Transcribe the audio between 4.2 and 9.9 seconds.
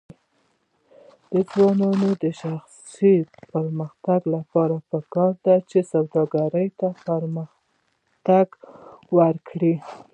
لپاره پکار ده چې سوداګري پرمختګ ورکړي.